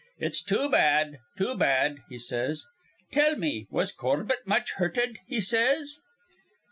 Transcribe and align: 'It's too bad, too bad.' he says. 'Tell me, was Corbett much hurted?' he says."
'It's 0.17 0.41
too 0.41 0.67
bad, 0.67 1.19
too 1.37 1.55
bad.' 1.55 1.99
he 2.09 2.17
says. 2.17 2.65
'Tell 3.11 3.35
me, 3.35 3.67
was 3.69 3.91
Corbett 3.91 4.47
much 4.47 4.71
hurted?' 4.77 5.19
he 5.27 5.39
says." 5.39 5.99